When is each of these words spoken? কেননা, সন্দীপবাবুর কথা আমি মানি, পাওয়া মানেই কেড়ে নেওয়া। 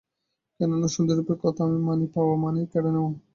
কেননা, 0.59 0.87
সন্দীপবাবুর 0.87 1.37
কথা 1.43 1.61
আমি 1.67 1.79
মানি, 1.87 2.05
পাওয়া 2.13 2.35
মানেই 2.43 2.65
কেড়ে 2.71 2.89
নেওয়া। 2.93 3.11